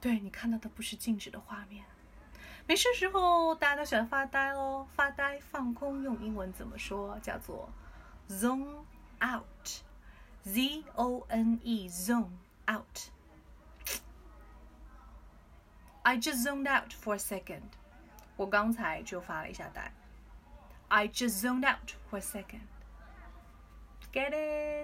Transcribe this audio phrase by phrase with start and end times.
[0.00, 1.84] 对你看到的不是静止的画面
[2.66, 7.68] 没事时候大家都喜欢发呆哦发呆放空用英文怎么说叫做
[8.28, 8.84] zone
[9.20, 9.82] out
[10.44, 10.84] zone
[11.90, 12.30] zone
[12.70, 13.10] out
[16.02, 17.62] i just zoned out for a second
[18.36, 19.90] 我刚才就发了一下呆
[20.88, 22.60] i just zoned out for a second
[24.12, 24.77] get it